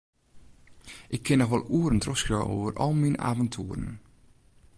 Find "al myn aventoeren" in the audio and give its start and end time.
2.85-3.89